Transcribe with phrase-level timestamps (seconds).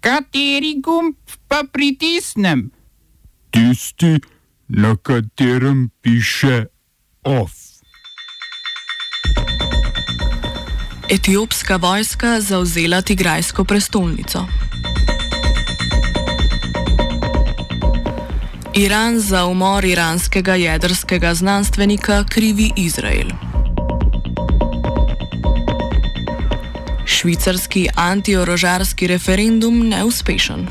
[0.00, 1.14] Kateri gumb
[1.48, 2.70] pa pritisnem?
[3.50, 4.16] Tisti,
[4.68, 6.66] na katerem piše
[7.24, 7.52] OF.
[11.10, 14.46] Etiopska vojska zauzela Tigrajsko prestolnico.
[18.74, 23.28] Iran za umor iranskega jedrskega znanstvenika krivi Izrael.
[27.20, 30.64] Švicarski antiorožarski referendum neuspešen.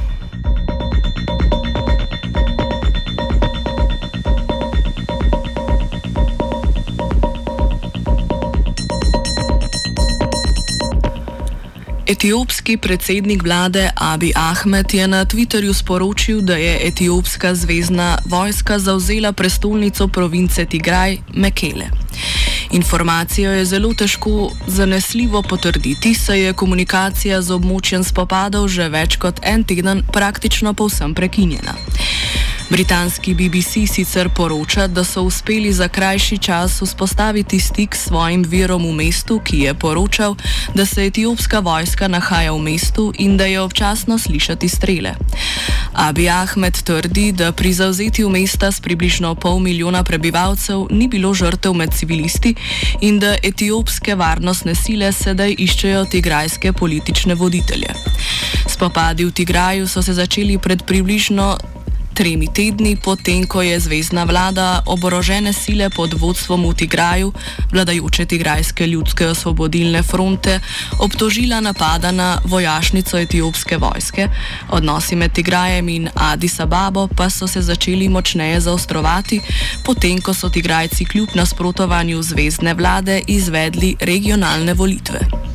[12.07, 19.31] Etiopski predsednik vlade Abi Ahmed je na Twitterju sporočil, da je etiopska zvezdna vojska zauzela
[19.34, 21.85] prestolnico province Tigraj Mekele.
[22.72, 29.41] Informacijo je zelo težko zanesljivo potrditi, saj je komunikacija z območjem spopadov že več kot
[29.44, 31.74] en teden praktično povsem prekinjena.
[32.70, 38.85] Britanski BBC sicer poroča, da so uspeli za krajši čas vzpostaviti stik s svojim virom
[38.85, 40.35] v mestu, ki je poročal,
[40.74, 45.13] da se etiopska vojska nahaja v mestu in da je občasno slišati strele.
[45.93, 51.74] Abi Ahmed trdi, da pri zauzetju mesta s približno pol milijona prebivalcev ni bilo žrtev
[51.74, 52.55] med civilisti
[53.02, 57.90] in da etiopske varnostne sile sedaj iščejo tigrajske politične voditelje.
[58.68, 61.58] Spopadi v Tigraju so se začeli pred približno
[62.20, 67.31] tremi tedni potem, ko je zvezdna vlada oborožene sile pod vodstvom v Tigraju,
[67.72, 70.59] vladajoče Tigrajske ljudske osvobodilne fronte,
[71.00, 74.28] obtožila napada na vojašnico etiopske vojske.
[74.75, 79.40] Odnosi med Tigrajem in Addis Ababo pa so se začeli močneje zaostrovati,
[79.88, 85.49] potem, ko so Tigrajci kljub nasprotovanju zvezdne vlade izvedli regionalne volitve.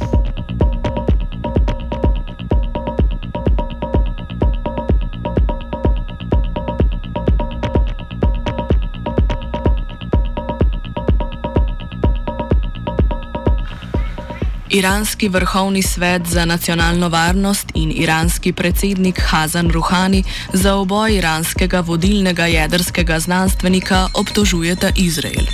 [14.74, 22.46] Iranski vrhovni svet za nacionalno varnost in iranski predsednik Hazan Rouhani za oboj iranskega vodilnega
[22.46, 25.46] jedrskega znanstvenika obtožujeta Izrael.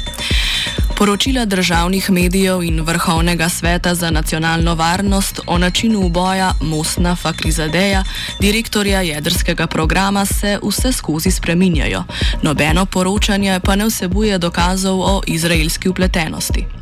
[0.97, 8.05] Poročila državnih medijev in Vrhovnega sveta za nacionalno varnost o načinu uboja Mosna Fakrizadeja,
[8.41, 12.05] direktorja jedrskega programa, se vse skozi spreminjajo.
[12.43, 16.80] Nobeno poročanje pa ne vsebuje dokazov o izraelski upletenosti.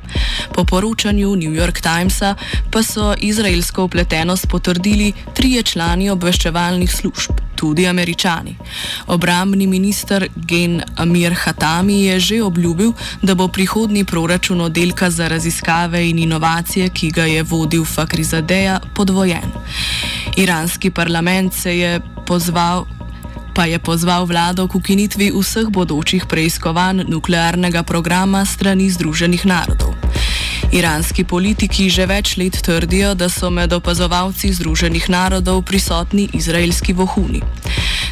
[0.54, 2.34] Po poročanju New York Timesa
[2.71, 8.56] pa so izraelsko upletenost potrdili trije člani obveščevalnih služb, tudi američani.
[9.06, 16.09] Obrambni minister Gen Amir Hatami je že obljubil, da bo prihodni proračun oddelka za raziskave
[16.10, 19.53] in inovacije, ki ga je vodil Fakrizadeja, podvojen.
[20.37, 22.87] Iranski parlament se je pozval
[23.59, 29.98] pa je pozval vlado k ukinitvi vseh bodočih preiskovanj nuklearnega programa strani Združenih narodov.
[30.73, 37.41] Iranski politiki že več let trdijo, da so med opazovalci Združenih narodov prisotni izraelski vohuni.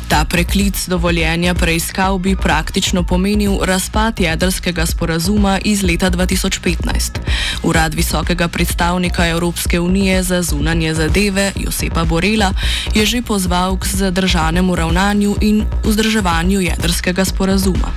[0.08, 7.20] Ta preklic dovoljenja preiskav bi praktično pomenil razpad jedrskega sporazuma iz leta 2015.
[7.62, 12.52] Urad visokega predstavnika Evropske unije za zunanje zadeve Josepa Borela
[12.94, 17.92] je že pozval k zadržanemu ravnanju in vzdrževanju jedrskega sporazuma.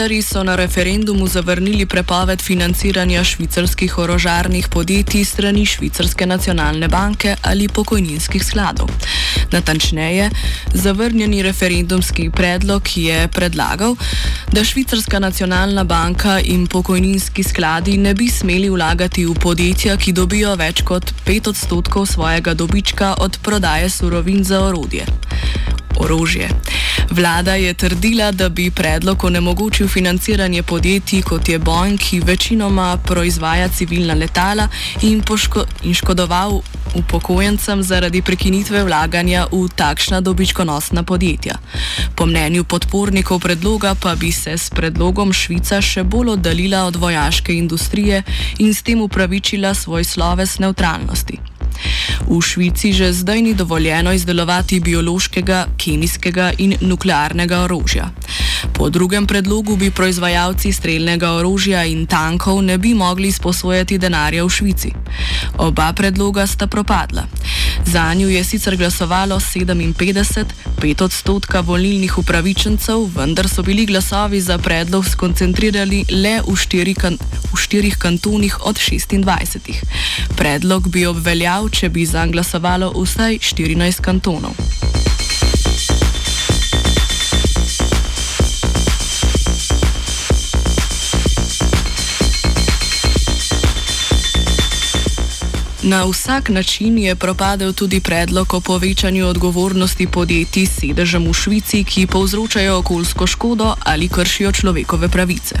[0.00, 7.68] Švicari so na referendumu zavrnili prepoved financiranja švicarskih orožarnih podjetij strani Švicarske nacionalne banke ali
[7.68, 8.88] pokojninskih skladov.
[9.52, 10.30] Natančneje,
[10.74, 13.96] zavrnjeni referendumski predlog je predlagal,
[14.52, 20.54] da Švicarska nacionalna banka in pokojninski skladi ne bi smeli vlagati v podjetja, ki dobijo
[20.56, 25.04] več kot 5 odstotkov svojega dobička od prodaje surovin za orodje
[26.00, 26.48] orožje.
[27.10, 33.68] Vlada je trdila, da bi predlog onemogočil financiranje podjetij kot je Boeing, ki večinoma proizvaja
[33.68, 34.68] civilna letala
[35.02, 35.22] in,
[35.82, 36.60] in škodoval
[36.94, 41.54] upokojencem zaradi prekinitve vlaganja v takšna dobičkonosna podjetja.
[42.16, 47.54] Po mnenju podpornikov predloga pa bi se s predlogom Švica še bolj oddaljila od vojaške
[47.54, 48.22] industrije
[48.58, 51.49] in s tem upravičila svoj sloves neutralnosti.
[52.28, 58.10] V Švici že zdaj ni dovoljeno izdelovati biološkega, kemijskega in nuklearnega orožja.
[58.72, 64.50] Po drugem predlogu bi proizvajalci streljnega orožja in tankov ne bi mogli sposojati denarja v
[64.50, 64.92] Švici.
[65.58, 67.26] Oba predloga sta propadla.
[67.86, 70.44] Za njo je sicer glasovalo 57,
[70.80, 77.18] 5 odstotka volilnih upravičencev, vendar so bili glasovi za predlog skoncentrirali le v, štiri kan
[77.52, 79.58] v štirih kantonih od 26.
[80.36, 84.89] Predlog bi obveljal, če bi za glasovalo vsaj 14 kantonov.
[95.82, 101.84] Na vsak način je propadel tudi predlog o povečanju odgovornosti podjetij s sedežem v Švici,
[101.84, 105.54] ki povzročajo okoljsko škodo ali kršijo človekove pravice.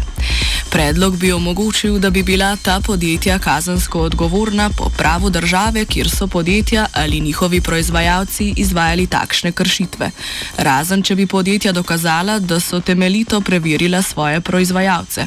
[0.70, 6.26] Predlog bi omogočil, da bi bila ta podjetja kazansko odgovorna po pravu države, kjer so
[6.26, 10.10] podjetja ali njihovi proizvajalci izvajali takšne kršitve.
[10.56, 15.26] Razen, če bi podjetja dokazala, da so temeljito preverila svoje proizvajalce.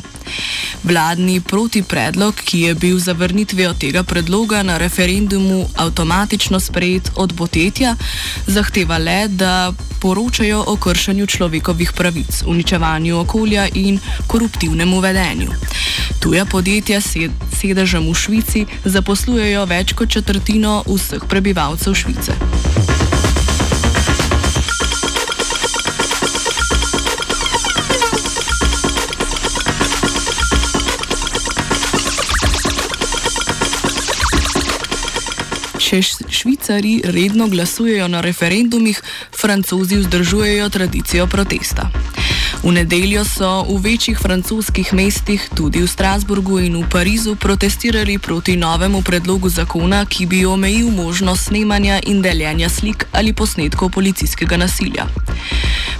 [0.83, 7.95] Vladni protipredlog, ki je bil zavrnitvijo tega predloga na referendumu avtomatično sprejet od podjetja,
[8.47, 15.32] zahteva le, da poročajo o kršenju človekovih pravic, uničevanju okolja in koruptivnemu vedenju.
[16.19, 22.37] Tuja podjetja sed sedežem v Švici zaposlujejo več kot četrtino vseh prebivalcev Švice.
[35.83, 39.01] Če Švicari redno glasujejo na referendumih,
[39.37, 41.91] Francozi vzdržujejo tradicijo protesta.
[42.63, 48.55] V nedeljo so v večjih francoskih mestih, tudi v Strasburgu in v Parizu, protestirali proti
[48.55, 55.11] novemu predlogu zakona, ki bi omejil možnost snemanja in deljenja slik ali posnetkov policijskega nasilja.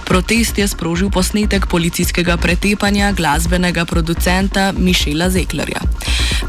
[0.08, 5.84] Protest je sprožil posnetek policijskega pretepanja glasbenega producenta Mišela Zeklerja.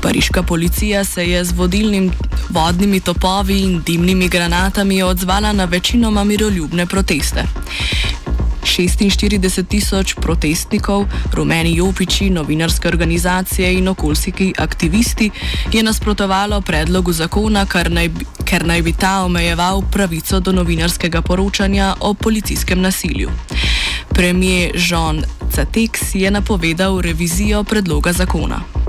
[0.01, 2.11] Pariška policija se je z vodilnim
[2.49, 7.43] vodnimi topovi in dimnimi granatami odzvala na večinoma miroljubne proteste.
[8.65, 15.29] 46 tisoč protestnikov, rumeni jopiči, novinarske organizacije in okoljski aktivisti
[15.71, 21.95] je nasprotovalo predlogu zakona, naj bi, ker naj bi ta omejeval pravico do novinarskega poročanja
[21.99, 23.29] o policijskem nasilju.
[24.09, 25.23] Premijer Jean
[25.55, 28.84] Catex je napovedal revizijo predloga zakona.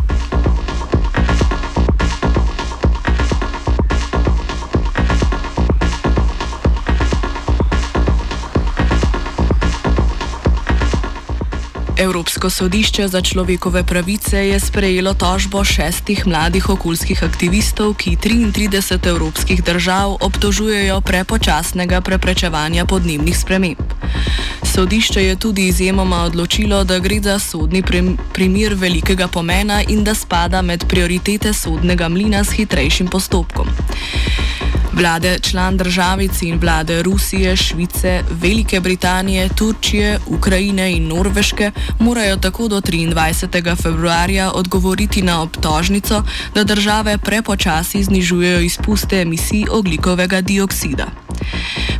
[11.96, 19.64] Evropsko sodišče za človekove pravice je sprejelo tožbo šestih mladih okoljskih aktivistov, ki 33 evropskih
[19.64, 23.80] držav obtožujejo prepočasnega preprečevanja podnebnih sprememb.
[24.62, 27.82] Sodišče je tudi izjemoma odločilo, da gre za sodni
[28.32, 33.68] primer velikega pomena in da spada med prioritete sodnega mlina s hitrejšim postopkom.
[34.96, 42.68] Vlade član državic in vlade Rusije, Švice, Velike Britanije, Turčije, Ukrajine in Norveške morajo tako
[42.68, 43.82] do 23.
[43.82, 46.22] februarja odgovoriti na obtožnico,
[46.54, 51.25] da države prepočasi znižujejo izpuste emisij oglikovega dioksida.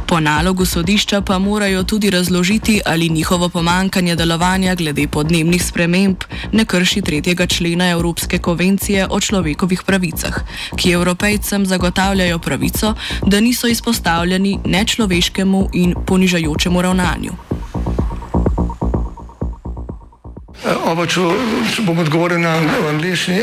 [0.06, 6.16] Po nalogu sodišča pa morajo tudi razložiti, ali njihovo pomankanje delovanja glede podnebnih sprememb
[6.52, 10.34] ne krši tretjega člena Evropske konvencije o človekovih pravicah,
[10.76, 17.32] ki evropejcem zagotavljajo pravico, da niso izpostavljeni nečloveškemu in ponižajočemu ravnanju.
[20.86, 21.20] Oba, če,
[21.74, 22.56] če bom odgovoril na
[22.90, 23.43] angliški.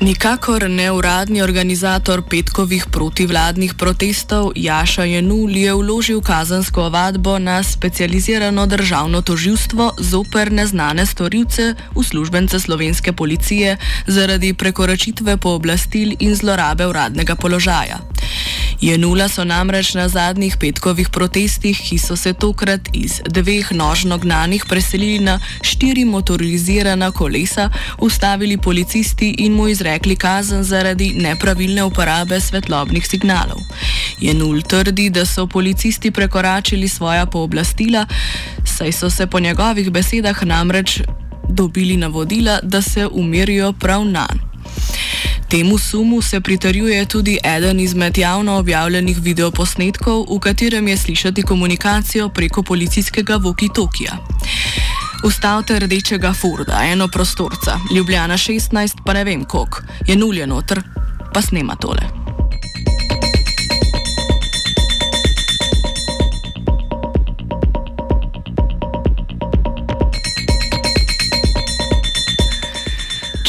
[0.00, 9.20] Nikakor neuradni organizator petkovih protivladnih protestov Jaša Jenul je vložil kazansko ovadbo na specializirano državno
[9.22, 13.76] toživstvo zoper neznane storilce uslužbence slovenske policije
[14.06, 18.00] zaradi prekoračitve pooblastil in zlorabe uradnega položaja.
[18.80, 24.64] Jenula so namreč na zadnjih petkovih protestih, ki so se tokrat iz dveh nožno gnanih
[24.68, 27.68] preselili na štiri motorizirana kolesa,
[27.98, 33.60] ustavili policisti in mu izrekli kazen zaradi nepravilne uporabe svetlobnih signalov.
[34.20, 38.06] Jenul trdi, da so policisti prekoračili svoja pooblastila,
[38.64, 41.00] saj so se po njegovih besedah namreč
[41.48, 44.49] dobili navodila, da se umirijo prav na njih.
[45.50, 52.28] Temu sumu se pritarjuje tudi eden izmed javno objavljenih videoposnetkov, v katerem je slišati komunikacijo
[52.28, 54.16] preko policijskega Voki-Tokija.
[55.24, 60.82] Ustavite rdečega Forda, eno prostorca, Ljubljana 16, pa ne vem koliko, je nulje noter,
[61.34, 62.19] pa snema tole.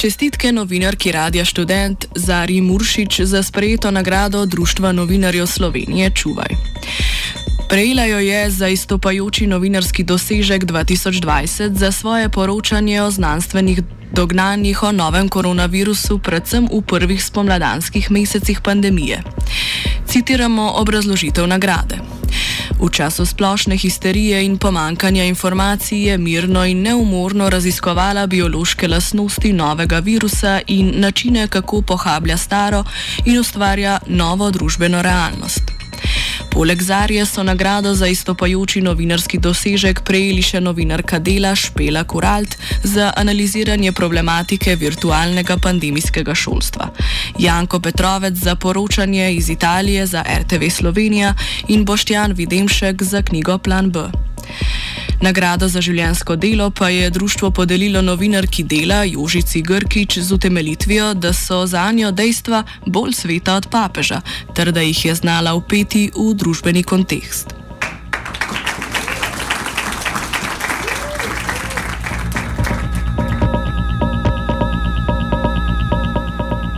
[0.02, 6.50] Čestitke novinarki Radia Student Zari Muršič za sprejeto nagrado Društva novinarjev Slovenije Čuvaj.
[7.70, 13.82] Prejela jo je za izstopajoči novinarski dosežek 2020 za svoje poročanje o znanstvenih
[14.12, 19.22] dognanjih o novem koronavirusu, predvsem v prvih spomladanskih mesecih pandemije.
[20.08, 22.21] Citiramo obrazložitev nagrade.
[22.82, 30.00] V času splošne histerije in pomankanja informacij je mirno in neumorno raziskovala biološke lastnosti novega
[30.00, 32.84] virusa in načine, kako pohablja staro
[33.26, 35.81] in ustvarja novo družbeno realnost.
[36.52, 43.14] Poleg Zarje so nagrado za izstopajoči novinarski dosežek prejeli še novinarka dela Špela Kuralt za
[43.18, 46.90] analiziranje problematike virtualnega pandemijskega šolstva,
[47.40, 51.34] Janko Petrovec za poročanje iz Italije za RTV Slovenija
[51.68, 54.10] in Boštjan Videmšek za knjigo Plan B.
[55.22, 61.30] Nagrado za življensko delo pa je društvo podelilo novinarki dela Jožici Grkič z utemelitvijo, da
[61.34, 64.22] so za njo dejstva bolj sveta od papeža,
[64.56, 67.54] ter da jih je znala upeti v družbeni kontekst.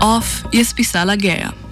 [0.04, 1.63] Off je spisala Geja.